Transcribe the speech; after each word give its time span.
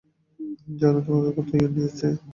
জানো 0.79 0.99
তোমাকে 1.05 1.31
কত 1.37 1.49
ইয়েন 1.53 1.71
দিয়েছি? 1.75 2.07